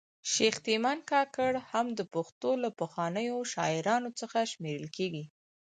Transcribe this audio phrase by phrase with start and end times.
[0.33, 5.25] شیخ تیمن کاکړ هم د پښتو له پخوانیو شاعرانو څخه شمېرل کیږي